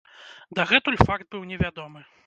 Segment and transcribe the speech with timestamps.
[0.59, 2.07] Дагэтуль факт быў невядомы.